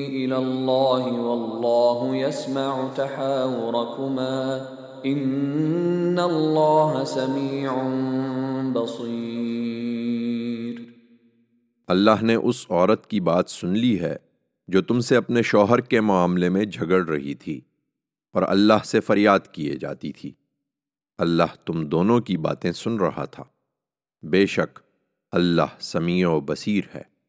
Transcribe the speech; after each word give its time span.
إلى 0.08 0.34
الله 0.34 1.12
والله 1.12 2.16
يسمع 2.16 2.88
تحاوركما. 2.96 4.58
إن 5.06 6.20
الله 6.20 7.04
سميع 7.04 7.72
بصير 8.74 9.50
اللہ 11.88 12.22
نے 12.22 12.36
اس 12.36 12.66
عورت 12.70 13.08
کی 13.08 13.20
بات 13.20 13.50
سن 13.50 13.70
لی 13.70 14.00
ہے 14.00 14.16
جو 14.68 14.82
تم 14.82 15.00
سے 15.00 15.16
اپنے 15.16 15.42
شوہر 15.42 15.80
کے 15.80 16.02
معاملے 16.02 16.50
میں 16.50 16.66
جھگڑ 16.66 17.08
رہی 17.08 17.34
تھی 17.34 17.62
اور 18.34 18.44
اللہ 18.48 18.84
سے 18.84 19.00
فریاد 19.00 19.40
کیے 19.52 19.76
جاتی 19.76 20.12
تھی۔ 20.12 20.32
اللہ 21.18 21.56
تم 21.66 21.86
دونوں 21.86 22.20
کی 22.20 22.38
باتیں 22.38 22.72
سن 22.72 22.98
رہا 22.98 23.26
تھا۔ 23.26 23.44
بے 24.24 24.46
شک 24.46 24.80
اللہ 25.32 25.80
سمیع 25.80 26.30
و 26.30 26.40
بصیر 26.40 26.84
ہے۔ 26.96 27.20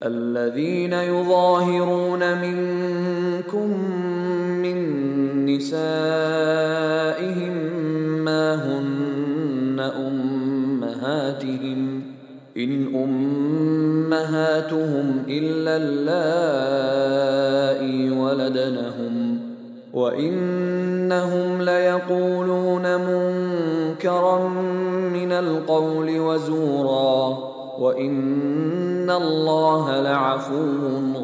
الذين 0.00 0.92
يظاهرون 0.92 2.18
منكم 2.18 3.72
من 4.64 5.46
نسائهم 5.46 7.56
ما 8.24 8.54
هن 8.54 9.80
أمهاتهم. 9.80 12.02
إن 12.56 12.94
أمهاتهم 12.94 15.22
إلا 15.28 15.76
اللائي 15.76 18.10
ولدنهم. 18.10 19.40
وَإِنَّهُمْ 19.94 21.62
لَيَقُولُونَ 21.62 22.96
مُنكَرًا 22.96 24.48
مِنَ 25.12 25.32
الْقَوْلِ 25.32 26.20
وَزُورًا. 26.20 27.38
وَإِنَّ 27.80 29.10
اللَّهَ 29.10 30.00
لَعَفُوٌّ 30.00 31.23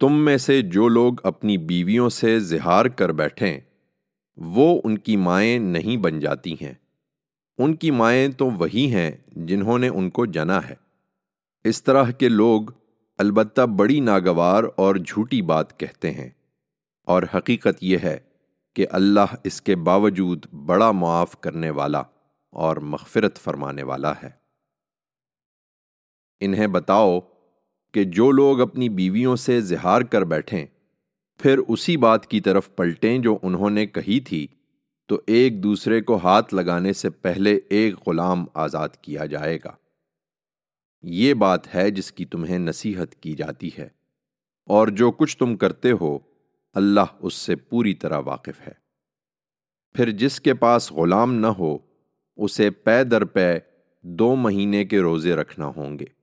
تم 0.00 0.24
میں 0.24 0.36
سے 0.36 0.62
جو 0.62 0.88
لوگ 0.88 1.12
اپنی 1.22 1.58
بیویوں 1.58 2.08
سے 2.08 2.40
زہار 2.40 2.86
کر 2.86 3.12
بیٹھیں، 3.12 3.60
وہ 4.36 4.80
ان 4.84 4.98
کی 4.98 5.16
مائیں 5.16 5.58
نہیں 5.58 5.96
بن 5.96 6.20
جاتی 6.20 6.52
ہیں۔ 6.52 6.74
ان 7.58 7.76
کی 7.76 7.90
مائیں 7.90 8.28
تو 8.28 8.50
وہی 8.50 8.94
ہیں 8.94 9.10
جنہوں 9.26 9.78
نے 9.78 9.88
ان 9.88 10.10
کو 10.10 10.26
جنا 10.26 10.68
ہے۔ 10.68 10.74
اس 11.64 11.84
طرح 11.84 12.10
کے 12.10 12.28
لوگ 12.28 12.62
البتہ 13.18 13.60
بڑی 13.60 14.00
ناگوار 14.00 14.64
اور 14.76 14.94
جھوٹی 14.94 15.42
بات 15.42 15.80
کہتے 15.80 16.10
ہیں۔ 16.10 16.30
اور 17.04 17.22
حقیقت 17.34 17.78
یہ 17.80 17.98
ہے 18.02 18.18
کہ 18.74 18.86
اللہ 18.90 19.34
اس 19.44 19.62
کے 19.62 19.76
باوجود 19.76 20.46
بڑا 20.66 20.90
معاف 20.90 21.40
کرنے 21.40 21.70
والا 21.70 22.02
اور 22.50 22.76
مغفرت 22.76 23.38
فرمانے 23.38 23.82
والا 23.82 24.12
ہے۔ 24.22 24.30
انہیں 26.40 26.66
بتاؤ 26.66 27.20
کہ 27.98 28.04
جو 28.04 28.30
لوگ 28.30 28.60
اپنی 28.60 28.88
بیویوں 28.88 29.36
سے 29.36 29.60
زہار 29.60 30.02
کر 30.02 30.22
بیٹھیں، 30.22 30.66
پھر 31.38 31.58
اسی 31.68 31.96
بات 31.96 32.26
کی 32.26 32.40
طرف 32.40 32.76
پلٹیں 32.76 33.18
جو 33.18 33.38
انہوں 33.42 33.70
نے 33.70 33.86
کہی 33.86 34.20
تھی، 34.20 34.46
تو 35.06 35.20
ایک 35.26 35.62
دوسرے 35.62 36.00
کو 36.00 36.16
ہاتھ 36.16 36.54
لگانے 36.54 36.92
سے 36.92 37.10
پہلے 37.10 37.60
ایک 37.68 37.94
غلام 38.06 38.46
آزاد 38.54 38.88
کیا 38.88 39.26
جائے 39.26 39.58
گا۔ 39.64 39.72
یہ 41.02 41.34
بات 41.34 41.74
ہے 41.74 41.90
جس 41.90 42.12
کی 42.12 42.24
تمہیں 42.24 42.58
نصیحت 42.58 43.14
کی 43.14 43.32
جاتی 43.32 43.70
ہے۔ 43.78 43.88
اور 44.66 44.88
جو 44.88 45.10
کچھ 45.10 45.38
تم 45.38 45.56
کرتے 45.56 45.92
ہو، 45.92 46.18
اللہ 46.74 47.16
اس 47.18 47.34
سے 47.34 47.56
پوری 47.56 47.94
طرح 47.94 48.18
واقف 48.18 48.68
ہے۔ 48.68 48.72
پھر 49.94 50.10
جس 50.10 50.40
کے 50.40 50.54
پاس 50.54 50.92
غلام 50.92 51.34
نہ 51.34 51.46
ہو، 51.46 51.78
اسے 52.36 52.70
پے 52.70 53.04
در 53.04 53.24
پے 53.24 53.58
دو 54.02 54.34
مہینے 54.34 54.84
کے 54.84 55.00
روزے 55.00 55.34
رکھنا 55.34 55.66
ہوں 55.66 55.98
گے۔ 55.98 56.17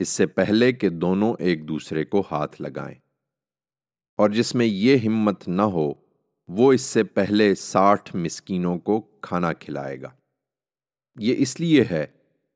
اس 0.00 0.08
سے 0.08 0.26
پہلے 0.26 0.72
کہ 0.72 0.88
دونوں 0.88 1.34
ایک 1.38 1.68
دوسرے 1.68 2.04
کو 2.04 2.24
ہاتھ 2.30 2.62
لگائیں۔ 2.62 2.94
اور 4.16 4.30
جس 4.30 4.54
میں 4.54 4.66
یہ 4.66 4.96
ہمت 5.06 5.48
نہ 5.48 5.62
ہو، 5.62 5.92
وہ 6.48 6.72
اس 6.72 6.80
سے 6.80 7.04
پہلے 7.04 7.54
ساٹھ 7.54 8.16
مسکینوں 8.16 8.78
کو 8.78 9.00
کھانا 9.00 9.52
کھلائے 9.52 10.02
گا۔ 10.02 10.08
یہ 11.18 11.34
اس 11.38 11.60
لیے 11.60 11.84
ہے 11.90 12.06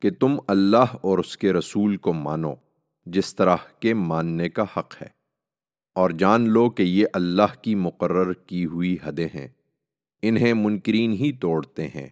کہ 0.00 0.10
تم 0.10 0.36
اللہ 0.46 0.96
اور 1.02 1.18
اس 1.18 1.36
کے 1.36 1.52
رسول 1.52 1.96
کو 1.96 2.12
مانو، 2.12 2.54
جس 3.06 3.34
طرح 3.34 3.56
کے 3.80 3.94
ماننے 3.94 4.48
کا 4.48 4.64
حق 4.76 5.02
ہے۔ 5.02 5.08
اور 5.94 6.10
جان 6.10 6.48
لو 6.48 6.70
کہ 6.70 6.82
یہ 6.82 7.06
اللہ 7.12 7.62
کی 7.62 7.74
مقرر 7.74 8.32
کی 8.32 8.66
ہوئی 8.66 8.96
حدیں 9.04 9.28
ہیں۔ 9.34 9.48
انہیں 10.22 10.54
منکرین 10.54 11.12
ہی 11.12 11.32
توڑتے 11.32 11.88
ہیں 11.88 12.08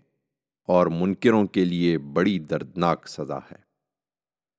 اور 0.67 0.87
منکروں 0.87 1.47
کے 1.47 1.65
لیے 1.65 1.99
بڑی 1.99 2.39
دردناک 2.39 3.09
سزا 3.09 3.39
ہے۔ 3.39 3.72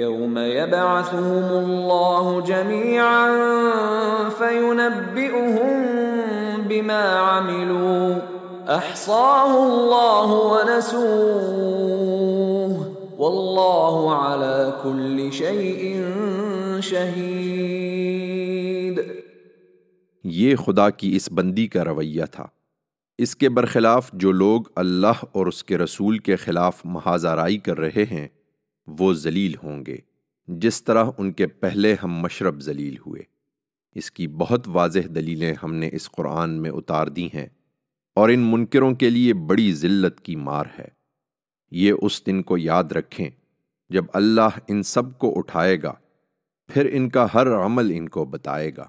يوم 0.00 0.38
يبعثهم 0.38 1.48
الله 1.64 2.40
جميعا 2.46 3.28
فينبئهم 4.38 5.72
بما 6.68 7.16
عملوا. 7.20 8.18
احصاه 8.74 9.50
الله 9.50 10.34
ونسوه. 10.54 11.08
والله 13.18 14.14
على 14.14 14.70
كل 14.82 15.30
شيء 15.30 16.02
شهيد. 16.80 17.42
یہ 20.24 20.56
خدا 20.56 20.90
کی 20.90 21.16
اس 21.16 21.28
بندی 21.32 21.66
کا 21.66 21.84
رویہ 21.84 22.24
تھا۔ 22.32 22.46
اس 23.18 23.36
کے 23.36 23.48
برخلاف 23.48 24.12
جو 24.12 24.32
لوگ 24.32 24.62
اللہ 24.76 25.24
اور 25.32 25.46
اس 25.46 25.64
کے 25.64 25.78
رسول 25.78 26.18
کے 26.18 26.36
خلاف 26.36 26.80
محاذارائی 26.84 27.58
کر 27.58 27.78
رہے 27.78 28.04
ہیں 28.10 28.28
وہ 28.98 29.12
ذلیل 29.12 29.54
ہوں 29.62 29.86
گے۔ 29.86 29.96
جس 30.46 30.84
طرح 30.84 31.04
ان 31.18 31.32
کے 31.32 31.46
پہلے 31.46 31.96
ہم 32.02 32.12
مشرب 32.12 32.60
ذلیل 32.60 32.96
ہوئے۔ 32.98 33.22
اس 33.94 34.10
کی 34.10 34.26
بہت 34.26 34.68
واضح 34.68 34.98
دلیلیں 35.14 35.54
ہم 35.62 35.74
نے 35.74 35.90
اس 35.92 36.10
قرآن 36.10 36.62
میں 36.62 36.70
اتار 36.70 37.06
دی 37.06 37.26
ہیں۔ 37.26 37.46
اور 38.14 38.28
ان 38.28 38.40
منکروں 38.40 38.94
کے 38.94 39.10
لیے 39.10 39.34
بڑی 39.34 39.72
ذلت 39.72 40.20
کی 40.20 40.36
مار 40.36 40.64
ہے۔ 40.78 40.88
یہ 41.70 41.92
اس 42.02 42.26
دن 42.26 42.42
کو 42.42 42.58
یاد 42.58 42.84
رکھیں۔ 42.84 43.30
جب 43.88 44.04
اللہ 44.12 44.58
ان 44.68 44.82
سب 44.82 45.18
کو 45.18 45.38
اٹھائے 45.38 45.82
گا، 45.82 45.92
پھر 46.66 46.88
ان 46.92 47.08
کا 47.08 47.26
ہر 47.34 47.46
عمل 47.46 47.92
ان 47.94 48.08
کو 48.08 48.24
بتائے 48.24 48.70
گا۔ 48.76 48.88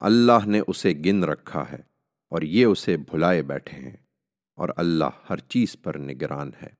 اللہ 0.00 0.46
نے 0.46 0.60
اسے 0.66 0.92
گن 0.92 1.24
رکھا 1.24 1.64
ہے 1.72 1.78
اور 2.28 2.42
یہ 2.42 2.64
اسے 2.64 2.96
بھلائے 2.96 3.42
بیٹھے 3.42 3.78
ہیں۔ 3.78 3.96
اور 4.54 4.68
اللہ 4.76 5.10
ہر 5.30 5.36
چیز 5.36 5.76
پر 5.82 5.98
نگران 5.98 6.50
ہے۔ 6.62 6.79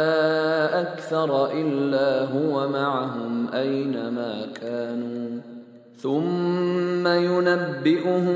أكثر 1.11 1.51
إلا 1.51 2.33
هو 2.33 2.69
معهم 2.69 3.47
أينما 3.53 4.45
كانوا. 4.45 5.41
ثم 5.97 7.07
ينبئهم 7.07 8.33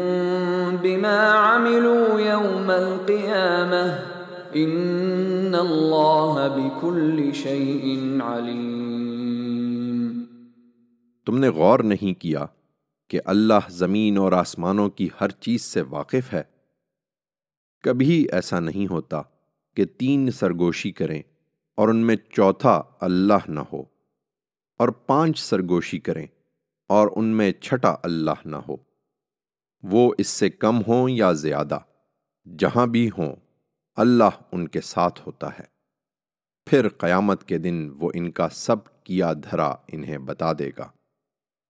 بما 0.78 1.32
عملوا 1.32 2.22
يوم 2.22 2.72
القيامة 2.72 4.00
ان 4.56 5.56
اللہ 5.56 6.58
بكل 6.58 7.34
شيء 7.34 8.22
علیم 8.22 10.26
تم 11.26 11.38
نے 11.38 11.50
غور 11.50 11.80
نہیں 11.80 12.22
کیا 12.22 12.46
کہ 13.08 13.20
اللہ 13.26 13.70
زمین 13.70 14.18
اور 14.18 14.32
آسمانوں 14.32 14.90
کی 14.90 15.10
ہر 15.22 15.30
چیز 15.30 15.62
سے 15.62 15.82
واقف 15.82 16.34
ہے؟ 16.34 16.44
کبھی 17.84 18.28
ایسا 18.32 18.60
نہیں 18.60 18.92
ہوتا 18.92 19.22
کہ 19.76 19.86
تین 19.86 20.32
سرگوشی 20.32 20.92
کریں 20.92 21.22
اور 21.78 21.90
ان 21.90 21.98
میں 21.98 22.16
چوتھا 22.30 22.82
اللہ 23.00 23.50
نہ 23.50 23.60
ہو، 23.74 23.82
اور 24.80 24.90
پانچ 25.08 25.40
سرگوشی 25.40 26.00
کریں 26.00 26.26
اور 26.90 27.08
ان 27.16 27.26
میں 27.26 27.52
چھٹا 27.52 27.96
اللہ 28.04 28.46
نہ 28.46 28.56
ہو۔ 28.56 28.76
وہ 29.84 30.14
اس 30.18 30.28
سے 30.28 30.50
کم 30.50 30.82
ہوں 30.88 31.10
یا 31.10 31.32
زیادہ، 31.32 31.80
جہاں 32.46 32.88
بھی 32.88 33.10
ہوں، 33.18 33.36
اللہ 33.98 34.42
ان 34.52 34.68
کے 34.68 34.82
ساتھ 34.82 35.22
ہوتا 35.28 35.50
ہے۔ 35.60 35.64
پھر 36.68 36.90
قیامت 36.90 37.44
کے 37.44 37.58
دن 37.58 37.90
وہ 38.00 38.12
ان 38.14 38.32
کا 38.32 38.50
سب 38.50 39.04
کیا 39.04 39.34
دھرا 39.34 39.70
انہیں 39.88 40.18
بتا 40.18 40.52
دے 40.60 40.70
گا۔ 40.78 40.90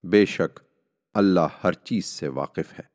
بے 0.04 0.25
شک 0.25 0.60
اللہ 1.16 1.48
ہر 1.63 1.74
چیز 1.74 2.06
سے 2.06 2.28
واقف 2.28 2.74
ہے۔ 2.74 2.94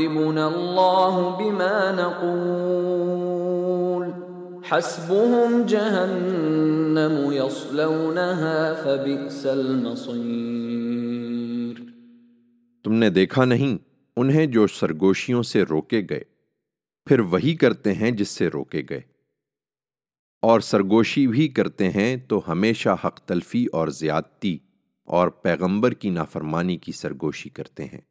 يُعَذِّبُنَا 0.00 0.46
اللَّهُ 0.46 1.38
بِمَا 1.38 1.90
نَقُولُ. 1.90 4.10
حَسْبُهُمْ 4.72 5.68
جَهَنَّمُ 5.68 7.32
يَصْلَوْنَهَا 7.32 8.82
فَبِئْسَ 8.82 9.48
الْمَصِيرُ. 9.48 11.82
تم 12.84 12.92
نے 12.92 13.10
دیکھا 13.10 13.44
نہیں؟ 13.44 13.78
انہیں 14.16 14.46
جو 14.46 14.66
سرگوشیوں 14.66 15.42
سے 15.42 15.62
روکے 15.62 16.02
گئے، 16.10 16.22
پھر 17.06 17.20
وہی 17.20 17.54
کرتے 17.54 17.92
ہیں 17.92 18.10
جس 18.10 18.28
سے 18.28 18.48
روکے 18.48 18.82
گئے۔ 18.90 19.00
اور 20.42 20.60
سرگوشی 20.60 21.26
بھی 21.26 21.48
کرتے 21.48 21.90
ہیں 21.90 22.16
تو 22.16 22.42
ہمیشہ 22.48 22.96
حق 23.04 23.20
تلفی 23.20 23.66
اور 23.72 23.88
زیادتی 23.88 24.58
اور 25.04 25.28
پیغمبر 25.28 25.92
کی 25.92 26.10
نافرمانی 26.10 26.76
کی 26.76 26.92
سرگوشی 26.92 27.48
کرتے 27.48 27.84
ہیں۔ 27.84 28.09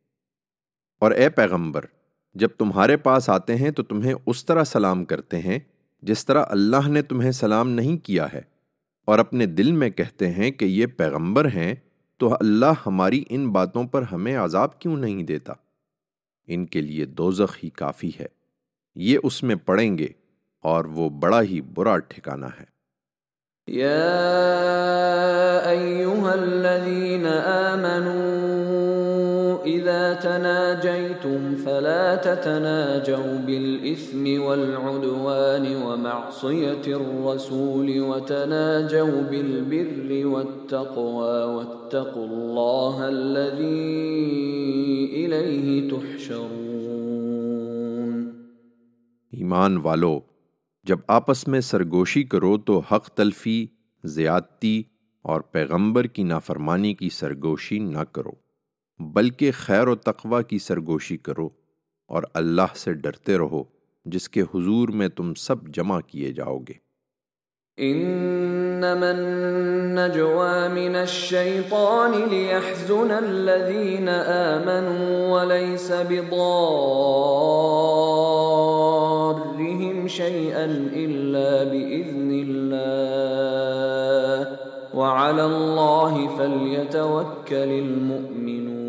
اور 0.99 1.11
اے 1.11 1.29
پیغمبر، 1.29 1.85
جب 2.33 2.47
تمہارے 2.57 2.97
پاس 2.97 3.29
آتے 3.29 3.55
ہیں 3.55 3.71
تو 3.71 3.83
تمہیں 3.83 4.13
اس 4.25 4.45
طرح 4.45 4.63
سلام 4.63 5.05
کرتے 5.05 5.39
ہیں 5.39 5.59
جس 6.01 6.25
طرح 6.25 6.43
اللہ 6.49 6.87
نے 6.87 7.01
تمہیں 7.01 7.31
سلام 7.31 7.69
نہیں 7.69 7.97
کیا 7.97 8.33
ہے۔ 8.33 8.41
اور 9.05 9.19
اپنے 9.19 9.45
دل 9.45 9.71
میں 9.71 9.89
کہتے 9.89 10.31
ہیں 10.31 10.51
کہ 10.51 10.65
یہ 10.65 10.85
پیغمبر 10.85 11.45
ہیں، 11.45 11.75
تو 12.17 12.33
اللہ 12.33 12.73
ہماری 12.85 13.23
ان 13.29 13.49
باتوں 13.49 13.83
پر 13.83 14.01
ہمیں 14.01 14.35
عذاب 14.35 14.79
کیوں 14.79 14.97
نہیں 14.97 15.23
دیتا؟ 15.23 15.53
ان 16.47 16.65
کے 16.65 16.81
لیے 16.81 17.05
دوزخ 17.05 17.57
ہی 17.63 17.69
کافی 17.69 18.11
ہے۔ 18.19 18.25
یہ 18.95 19.19
اس 19.23 19.43
میں 19.43 19.55
پڑیں 19.55 19.97
گے 19.97 20.07
اور 20.61 20.85
وہ 20.85 21.09
بڑا 21.09 21.41
ہی 21.41 21.61
برا 21.61 21.97
ٹھکانہ 21.97 22.45
ہے۔ 22.45 22.79
يا 23.71 24.15
أيها 25.69 26.31
الذين 26.31 27.27
آمنوا 27.45 28.19
إذا 29.63 30.13
تناجيتم 30.69 31.55
فلا 31.63 32.15
تتناجوا 32.15 33.37
بالإثم 33.45 34.41
والعدوان 34.41 35.75
ومعصية 35.75 36.95
الرسول 36.95 37.99
وتناجوا 37.99 39.21
بالبر 39.29 40.25
والتقوى 40.25 41.43
واتقوا 41.55 42.27
الله 42.27 43.07
الذي 43.07 43.87
إليه 45.15 45.89
تحشرون. 45.89 46.69
إيمان 49.33 49.77
والو 49.77 50.19
جب 50.83 50.97
آپس 51.07 51.47
میں 51.47 51.61
سرگوشی 51.61 52.23
کرو 52.23 52.57
تو 52.57 52.79
حق 52.79 53.09
تلفی 53.09 53.67
زیادتی 54.03 54.83
اور 55.21 55.41
پیغمبر 55.41 56.03
کی 56.03 56.23
نافرمانی 56.23 56.93
کی 56.93 57.09
سرگوشی 57.09 57.79
نہ 57.79 58.03
کرو۔ 58.11 58.48
بلکہ 58.99 59.51
خیر 59.51 59.87
و 59.87 59.95
تقوی 59.95 60.43
کی 60.43 60.59
سرگوشی 60.59 61.17
کرو 61.17 61.49
اور 62.07 62.23
اللہ 62.33 62.75
سے 62.75 62.93
ڈرتے 62.93 63.37
رہو 63.37 63.63
جس 64.05 64.29
کے 64.29 64.41
حضور 64.41 64.89
میں 64.89 65.07
تم 65.07 65.33
سب 65.33 65.67
جمع 65.67 65.99
کیے 65.99 66.33
جاؤ 66.33 66.57
گے۔ 66.57 66.89
انما 67.77 69.09
النجوى 69.09 70.67
من 70.73 70.95
الشيطان 70.95 72.11
ليحزن 72.29 73.11
الذين 73.11 74.09
آمنوا 74.27 75.39
وليس 75.39 75.91
بضارهم 76.09 76.47
شيئا 80.07 80.65
إلا 80.93 81.63
بإذن 81.63 82.31
الله 82.47 82.89
وعلى 84.93 85.41
الله 85.41 86.37
فليتوكل 86.37 87.71
المؤمنون۔ 87.87 88.88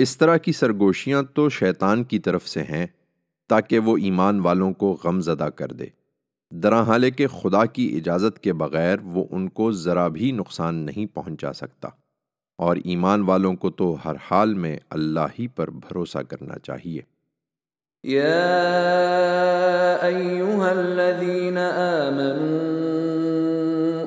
اس 0.00 0.18
طرح 0.18 0.36
کی 0.36 0.52
سرگوشیاں 0.52 1.22
تو 1.22 1.48
شیطان 1.48 2.04
کی 2.04 2.18
طرف 2.18 2.48
سے 2.48 2.62
ہیں 2.62 2.86
تاکہ 3.48 3.78
وہ 3.78 3.96
ایمان 3.96 4.40
والوں 4.40 4.72
کو 4.72 4.98
غم 5.04 5.20
زدہ 5.20 5.48
کر 5.56 5.68
دے۔ 5.68 5.86
حالے 6.86 7.10
کہ 7.10 7.26
خدا 7.26 7.64
کی 7.64 7.96
اجازت 7.96 8.38
کے 8.38 8.52
بغیر 8.52 8.96
وہ 9.04 9.24
ان 9.30 9.48
کو 9.48 9.72
ذرا 9.72 10.08
بھی 10.08 10.32
نقصان 10.32 10.74
نہیں 10.74 11.06
پہنچا 11.14 11.52
سکتا۔ 11.52 11.88
اور 12.58 12.76
ایمان 12.84 13.22
والوں 13.22 13.54
کو 13.54 13.70
تو 13.70 13.96
ہر 14.04 14.16
حال 14.30 14.54
میں 14.54 14.78
اللہ 14.90 15.26
ہی 15.38 15.46
پر 15.48 15.70
بھروسہ 15.70 16.18
کرنا 16.18 16.58
چاہیے۔ 16.58 17.00
يا 18.08 18.50
أيها 20.02 20.72
آمنوا 21.56 23.29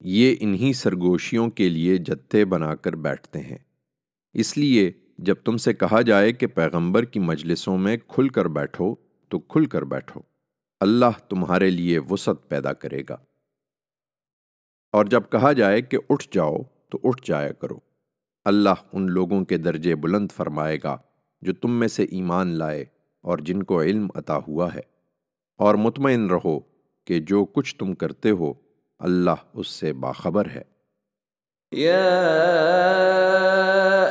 یہ 0.00 0.36
انہی 0.40 0.72
سرگوشیوں 0.72 1.50
کے 1.50 1.68
لیے 1.68 1.96
جتھے 1.96 2.44
بنا 2.44 2.74
کر 2.74 2.92
بیٹھتے 2.92 3.40
ہیں۔ 3.40 3.58
اس 4.32 4.58
لیے 4.58 4.90
جب 5.18 5.34
تم 5.34 5.56
سے 5.56 5.74
کہا 5.74 6.00
جائے 6.00 6.32
کہ 6.32 6.46
پیغمبر 6.46 7.04
کی 7.04 7.20
مجلسوں 7.20 7.78
میں 7.78 7.96
کھل 8.08 8.28
کر 8.28 8.48
بیٹھو، 8.48 8.94
تو 9.28 9.38
کھل 9.38 9.64
کر 9.64 9.82
بیٹھو۔ 9.82 10.20
اللہ 10.80 11.28
تمہارے 11.28 11.70
لیے 11.70 11.98
وسعت 11.98 12.48
پیدا 12.48 12.72
کرے 12.72 13.02
گا۔ 13.08 13.16
اور 14.92 15.04
جب 15.04 15.22
کہا 15.32 15.52
جائے 15.52 15.82
کہ 15.82 15.98
اٹھ 16.10 16.28
جاؤ، 16.32 16.56
تو 16.90 16.98
اٹھ 17.04 17.22
جایا 17.24 17.52
کرو۔ 17.52 17.78
اللہ 18.44 18.74
ان 18.92 19.10
لوگوں 19.10 19.44
کے 19.44 19.56
درجے 19.56 19.94
بلند 19.94 20.32
فرمائے 20.32 20.78
گا 20.84 20.98
جو 21.42 21.52
تم 21.52 21.78
میں 21.78 21.88
سے 21.88 22.04
ایمان 22.04 22.48
لائے 22.48 22.84
اور 23.20 23.38
جن 23.38 23.62
کو 23.62 23.82
علم 23.82 24.08
عطا 24.14 24.38
ہوا 24.48 24.74
ہے۔ 24.74 24.80
اور 25.56 25.74
مطمئن 25.74 26.26
رہو 26.30 26.60
کہ 27.04 27.20
جو 27.20 27.44
کچھ 27.44 27.76
تم 27.76 27.94
کرتے 27.94 28.30
ہو 28.30 28.52
اللہ 29.00 29.38
اس 29.54 29.68
سے 29.68 29.92
باخبر 29.92 30.44
ہے۔ 30.44 30.80
يا 31.76 32.16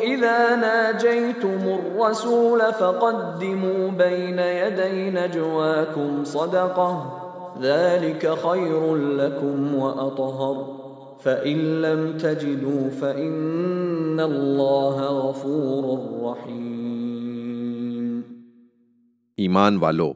إذا 0.00 0.56
ناجيتم 0.56 1.58
الرسول 1.62 2.62
فقدموا 2.78 3.88
بين 3.96 4.38
يدي 4.38 5.10
نجواكم 5.10 6.22
صدقة 6.26 7.02
ذلك 7.62 8.26
خير 8.42 8.96
لكم 8.96 9.74
وأطهر 9.74 10.54
فإن 11.22 11.56
لم 11.56 12.18
تجدوا 12.18 12.88
فإن 13.00 14.20
الله 14.20 14.96
غفور 15.00 15.98
رحيم۔ 16.22 16.37
ایمان 19.38 19.76
والو، 19.76 20.12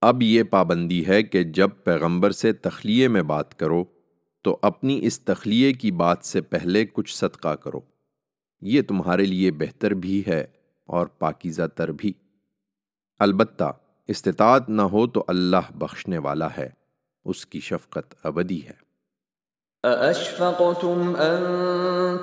اب 0.00 0.22
یہ 0.22 0.42
پابندی 0.42 1.06
ہے 1.06 1.22
کہ 1.22 1.44
جب 1.44 1.70
پیغمبر 1.84 2.30
سے 2.30 2.52
تخلیے 2.52 3.08
میں 3.08 3.22
بات 3.22 3.58
کرو، 3.58 3.84
تو 4.42 4.58
اپنی 4.62 4.98
اس 5.02 5.20
تخلیے 5.20 5.72
کی 5.72 5.90
بات 5.90 6.18
سے 6.22 6.40
پہلے 6.40 6.86
کچھ 6.86 7.16
صدقہ 7.16 7.54
کرو۔ 7.54 7.80
یہ 8.60 8.82
تمہارے 8.82 9.24
لیے 9.24 9.50
بہتر 9.50 9.90
بھی 9.90 10.22
ہے 10.26 10.44
اور 10.86 11.06
پاکیزہ 11.06 11.62
تر 11.74 11.92
بھی۔ 11.92 12.12
البتہ 13.18 13.72
استطاعت 14.08 14.68
نہ 14.68 14.82
ہو 14.82 15.06
تو 15.06 15.24
اللہ 15.28 15.74
بخشنے 15.74 16.18
والا 16.18 16.48
ہے، 16.58 16.68
اس 17.24 17.46
کی 17.46 17.60
شفقت 17.60 18.14
ابدی 18.22 18.66
ہے۔ 18.66 18.86
أأشفقتم 19.82 21.16
أن 21.16 21.44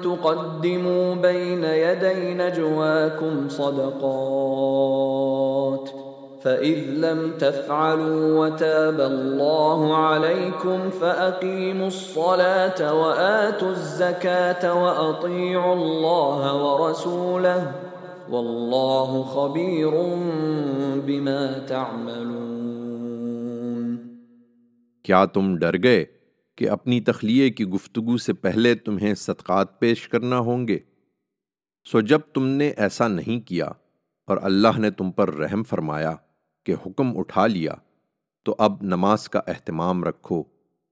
تقدموا 0.02 1.22
بين 1.22 1.64
يدي 1.64 2.34
نجواكم 2.34 3.50
صدقات؟ 3.50 6.03
فإذ 6.44 6.80
لم 6.88 7.32
تفعلوا 7.40 8.40
وتاب 8.40 9.02
الله 9.02 9.96
عليكم 9.96 10.90
فأقيموا 11.00 11.88
الصلاة 11.88 12.94
وآتوا 12.94 13.70
الزكاة 13.70 14.74
وأطيعوا 14.74 15.76
الله 15.76 16.56
ورسوله 16.64 17.72
والله 18.30 19.22
خبير 19.34 19.92
بما 21.06 21.48
تعملون۔ 21.68 22.64
کیا 25.04 25.26
تم 25.26 25.56
ڈر 25.58 25.84
گئے 25.84 26.06
کہ 26.58 26.70
اپنی 26.70 27.02
تخلیے 27.02 27.50
کی 27.50 27.66
گفتگو 27.66 28.18
سے 28.18 28.34
پہلے 28.34 28.76
تمہیں 28.76 29.14
صدقات 29.14 29.80
پیش 29.80 30.08
کرنا 30.10 30.38
ہوں 30.38 30.68
گے؟ 30.68 30.80
سو 31.92 32.02
جب 32.02 32.20
تم 32.34 32.48
نے 32.48 32.72
ایسا 32.78 33.08
نہیں 33.08 33.48
کیا 33.48 33.66
اور 34.28 34.38
اللہ 34.42 34.80
نے 34.80 34.92
تم 34.92 35.12
پر 35.12 35.36
رحم 35.36 35.64
فرمایا 35.64 36.16
کہ 36.64 36.76
حکم 36.86 37.18
اٹھا 37.18 37.48
لیا، 37.48 37.74
تو 38.46 38.56
اب 38.58 38.74
نماز 38.82 39.30
کا 39.30 39.42
اہتمام 39.48 40.04
رکھو 40.04 40.44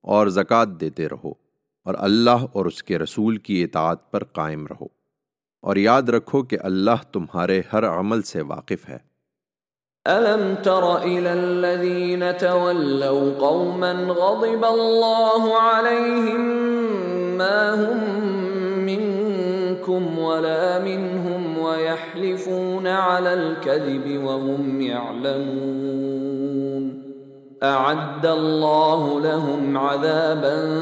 اور 0.02 0.26
زکوٰۃ 0.26 0.66
دیتے 0.80 1.08
رہو 1.08 1.30
اور 1.84 1.94
اللہ 1.98 2.44
اور 2.52 2.66
اس 2.66 2.82
کے 2.82 2.98
رسول 2.98 3.36
کی 3.36 3.64
اطاعت 3.64 4.12
پر 4.12 4.24
قائم 4.24 4.66
رہو۔ 4.66 4.86
اور 5.62 5.76
یاد 5.76 6.02
رکھو 6.02 6.42
کہ 6.42 6.58
اللہ 6.60 7.12
تمہارے 7.12 7.62
ہر 7.72 7.86
عمل 7.86 8.22
سے 8.22 8.40
واقف 8.40 8.88
ہے۔ 8.88 9.12
ألم 10.08 10.54
تر 10.62 10.98
إلى 11.02 11.26
الذين 11.26 12.22
تولوا 12.40 13.38
قوما 13.38 13.92
غضب 13.92 14.66
الله 14.66 15.52
عليهم 15.58 16.42
ما 17.36 17.74
هم 17.74 17.98
منكم 18.84 20.18
ولا 20.18 20.78
منهم 20.78 21.11
ويحلفون 22.82 22.86
على 22.86 23.34
الكذب 23.34 24.24
وهم 24.24 24.80
يعلمون. 24.80 26.22
أعد 27.62 28.26
الله 28.26 29.20
لهم 29.20 29.76
عذابا 29.78 30.80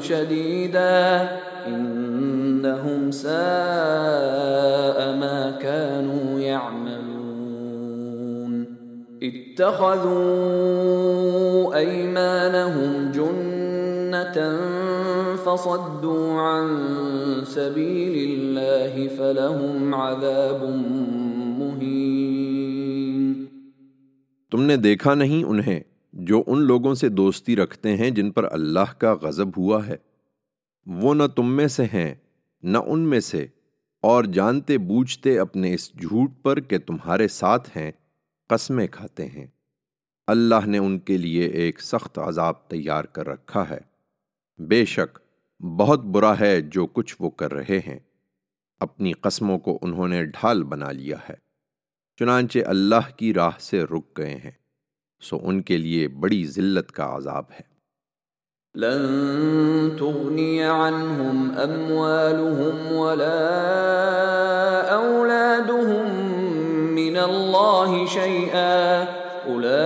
شديدا. 0.00 1.28
إنهم 1.66 3.10
ساء 3.10 3.32
ما 5.16 5.54
كانوا 5.60 6.40
يعملون. 6.40 6.92
اتخذوا 9.22 10.22
أيمانهم 11.76 13.12
جنة 13.12 14.56
فصدوا 15.36 16.40
عن 16.40 16.68
سبيل 17.44 18.30
الله 18.30 19.08
فلهم 19.08 19.94
عذاب 19.94 20.62
تم 24.50 24.62
نے 24.62 24.76
دیکھا 24.76 25.14
نہیں 25.14 25.44
انہیں 25.44 25.80
جو 26.12 26.42
ان 26.46 26.60
لوگوں 26.60 26.94
سے 26.94 27.08
دوستی 27.08 27.56
رکھتے 27.56 27.96
ہیں 27.96 28.10
جن 28.10 28.30
پر 28.30 28.52
اللہ 28.52 28.92
کا 28.98 29.14
غضب 29.22 29.48
ہوا 29.56 29.86
ہے۔ 29.86 29.96
وہ 30.86 31.14
نہ 31.14 31.22
تم 31.36 31.56
میں 31.56 31.68
سے 31.68 31.84
ہیں، 31.84 32.14
نہ 32.62 32.78
ان 32.86 33.00
میں 33.00 33.20
سے، 33.20 33.46
اور 34.02 34.24
جانتے 34.24 34.78
بوجھتے 34.78 35.38
اپنے 35.38 35.74
اس 35.74 35.92
جھوٹ 35.92 36.30
پر 36.42 36.60
کہ 36.60 36.78
تمہارے 36.78 37.28
ساتھ 37.28 37.76
ہیں، 37.76 37.92
قسمیں 38.48 38.86
کھاتے 38.86 39.26
ہیں۔ 39.26 39.46
اللہ 40.26 40.66
نے 40.66 40.78
ان 40.78 40.98
کے 40.98 41.16
لیے 41.18 41.46
ایک 41.46 41.82
سخت 41.82 42.18
عذاب 42.18 42.68
تیار 42.68 43.04
کر 43.04 43.28
رکھا 43.28 43.64
ہے۔ 43.70 43.78
بے 44.58 44.84
شک، 44.84 45.18
بہت 45.62 46.04
برا 46.04 46.40
ہے 46.40 46.60
جو 46.60 46.86
کچھ 46.86 47.16
وہ 47.18 47.30
کر 47.30 47.52
رہے 47.52 47.78
ہیں۔ 47.78 47.98
اپنی 48.80 49.12
قسموں 49.12 49.58
کو 49.58 49.78
انہوں 49.82 50.08
نے 50.08 50.24
ڈھال 50.24 50.64
بنا 50.64 50.92
لیا 50.92 51.16
ہے۔ 51.28 51.51
چنانچہ 52.22 52.58
اللہ 52.66 53.16
کی 53.16 53.34
راہ 53.34 53.50
سے 53.58 53.82
رک 53.82 54.18
گئے 54.18 54.34
ہیں، 54.44 54.50
سو 55.22 55.38
ان 55.42 55.62
کے 55.62 55.76
لیے 55.76 56.08
بڑی 56.08 56.46
ذلت 56.46 56.92
کا 56.92 57.16
عذاب 57.16 57.44
ہے۔ 57.52 57.72
لن 58.74 59.96
تغنی 59.98 60.62
عنهم 60.62 61.50
اموالهم 61.56 62.96
ولا 62.96 63.42
اولادهم 64.90 66.14
من 66.94 67.16
الله 67.16 68.04
شيئا 68.06 69.04
اولئك 69.46 69.84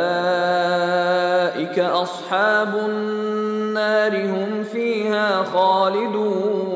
اصحاب 1.78 2.76
النار 2.76 4.12
هم 4.12 4.62
فيها 4.72 5.42
خالدون۔ 5.52 6.75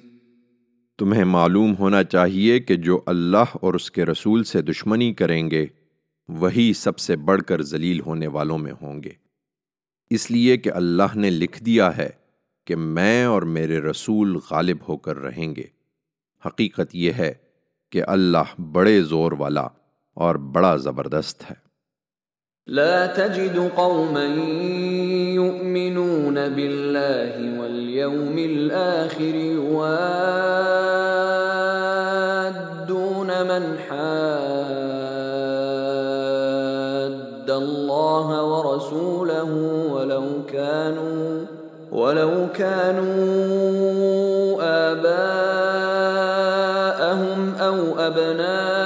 تمہیں 0.98 1.24
معلوم 1.24 1.74
ہونا 1.78 2.04
چاہیے 2.04 2.60
کہ 2.60 2.76
جو 2.76 3.00
اللہ 3.06 3.44
اور 3.52 3.74
اس 3.74 3.90
کے 3.90 4.04
رسول 4.04 4.44
سے 4.44 4.62
دشمنی 4.62 5.14
کریں 5.14 5.50
گے، 5.50 5.66
وہی 6.28 6.72
سب 6.72 6.98
سے 6.98 7.16
بڑھ 7.16 7.42
کر 7.42 7.62
ذلیل 7.62 8.00
ہونے 8.00 8.26
والوں 8.26 8.58
میں 8.58 8.72
ہوں 8.82 9.02
گے۔ 9.02 9.10
اس 10.10 10.30
لیے 10.30 10.56
کہ 10.56 10.72
اللہ 10.72 11.14
نے 11.14 11.30
لکھ 11.30 11.64
دیا 11.64 11.96
ہے 11.96 12.10
کہ 12.64 12.76
میں 12.76 13.24
اور 13.24 13.42
میرے 13.42 13.80
رسول 13.80 14.38
غالب 14.50 14.76
ہو 14.88 14.96
کر 14.96 15.18
رہیں 15.18 15.56
گے۔ 15.56 15.64
حقیقت 16.46 16.86
یہ 16.92 17.12
ہے 17.12 17.43
کہ 17.94 18.02
اللہ 18.06 18.48
بڑے 18.72 19.02
زور 19.02 19.32
والا 19.32 19.66
اور 20.14 20.34
بڑا 20.54 20.72
زبردست 20.76 21.38
ہے۔ 21.50 21.56
لا 22.66 22.96
تجد 23.06 23.56
قوما 23.74 24.24
يؤمنون 25.34 26.38
بالله 26.54 27.34
واليوم 27.58 28.36
الآخر 28.44 29.34
يوادون 29.34 30.22
من 33.50 33.64
حاد 33.88 34.24
الله 37.50 38.26
ورسوله 38.54 39.50
ولو 39.92 40.26
كانوا 40.52 41.28
ولو 41.92 42.34
كانوا 42.56 43.24
آباءهم 44.62 45.73
أبناءهم 48.06 48.84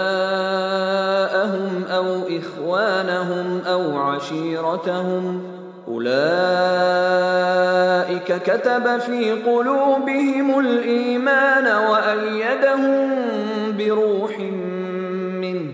أو 1.90 2.04
إخوانهم 2.38 3.60
أو 3.66 3.98
عشيرتهم. 3.98 5.42
أولئك 5.88 6.08
كتب 8.42 8.98
في 8.98 9.32
قلوبهم 9.32 10.58
الإيمان 10.58 11.66
وأيدهم 11.66 13.10
بروح 13.78 14.38
منه. 15.40 15.72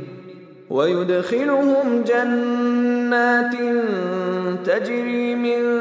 ويدخلهم 0.71 2.05
جنات 2.07 3.55
تجري 4.67 5.35
من 5.35 5.81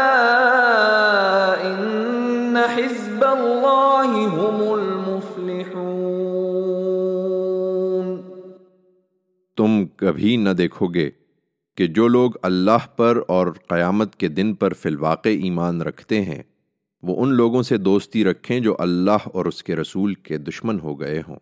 إن 1.66 2.58
حزب 2.76 3.24
الله 3.24 4.12
هم 4.38 4.74
المفلحون. 4.74 5.94
تم 9.58 9.86
کبھی 9.86 10.38
نہ 10.38 10.50
دیکھو 10.50 10.88
گے 10.88 11.10
کہ 11.78 11.88
جو 11.88 12.08
لوگ 12.08 12.32
اللہ 12.42 12.96
پر 12.96 13.22
اور 13.28 13.48
قیامت 13.68 14.16
کے 14.16 14.28
دن 14.28 14.54
پر 14.54 14.74
فی 14.74 14.90
الواقع 14.90 15.30
ایمان 15.30 15.82
رکھتے 15.82 16.22
ہیں 16.22 16.44
وہ 17.04 17.24
ان 17.24 17.30
لوگوں 17.30 17.64
سے 17.64 17.78
دوستی 17.78 18.24
رکھیں 18.24 18.60
جو 18.60 18.76
اللہ 18.80 19.18
اور 19.26 19.46
اس 19.46 19.64
کے 19.64 19.76
رسول 19.76 20.14
کے 20.14 20.38
دشمن 20.38 20.80
ہو 20.80 21.00
گئے 21.00 21.22
ہوں۔ 21.28 21.36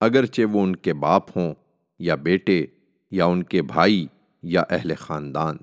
اگرچہ 0.00 0.42
وہ 0.42 0.62
ان 0.62 0.76
کے 0.76 0.92
باپ 0.92 1.36
ہوں 1.36 1.54
یا 1.98 2.14
بیٹے 2.14 2.66
یا 3.10 3.24
ان 3.24 3.42
کے 3.42 3.62
بھائی 3.62 4.06
یا 4.42 4.62
اہل 4.70 4.92
خاندان۔ 4.98 5.56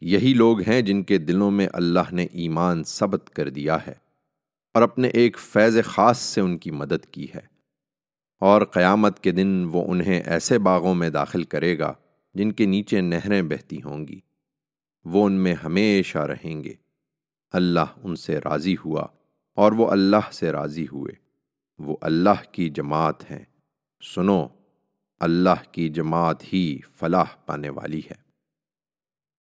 یہی 0.00 0.34
لوگ 0.34 0.60
ہیں 0.60 0.82
جن 0.82 1.02
کے 1.02 1.18
دلوں 1.18 1.50
میں 1.50 1.68
اللہ 1.72 2.12
نے 2.12 2.26
ایمان 2.32 2.84
ثبت 2.84 3.30
کر 3.30 3.48
دیا 3.48 3.86
ہے 3.86 3.94
اور 4.74 4.82
اپنے 4.82 5.08
ایک 5.08 5.38
فیض 5.38 5.78
خاص 5.84 6.18
سے 6.18 6.40
ان 6.40 6.58
کی 6.58 6.70
مدد 6.70 7.06
کی 7.10 7.26
ہے۔ 7.34 7.56
اور 8.40 8.62
قیامت 8.64 9.20
کے 9.20 9.32
دن 9.32 9.68
وہ 9.72 9.84
انہیں 9.90 10.22
ایسے 10.22 10.58
باغوں 10.58 10.94
میں 10.94 11.10
داخل 11.10 11.42
کرے 11.42 11.78
گا 11.78 11.92
جن 12.34 12.52
کے 12.52 12.66
نیچے 12.66 13.00
نہریں 13.00 13.42
بہتی 13.42 13.82
ہوں 13.82 14.08
گی۔ 14.08 14.20
وہ 15.04 15.26
ان 15.26 15.32
میں 15.32 15.54
ہمیشہ 15.54 16.18
رہیں 16.18 16.64
گے۔ 16.64 16.85
اللہ 17.50 17.98
ان 18.02 18.16
سے 18.16 18.38
راضی 18.38 18.76
ہوا 18.84 19.06
اور 19.54 19.72
وہ 19.72 19.90
اللہ 19.90 20.30
سے 20.32 20.52
راضی 20.52 20.86
ہوئے۔ 20.92 21.12
وہ 21.78 21.96
اللہ 22.00 22.52
کی 22.52 22.68
جماعت 22.68 23.30
ہیں۔ 23.30 23.44
سنو، 24.14 24.46
اللہ 25.20 25.72
کی 25.72 25.88
جماعت 25.88 26.52
ہی 26.52 26.78
فلاح 26.94 27.36
پانے 27.46 27.68
والی 27.68 27.98
ہے۔ 27.98 28.25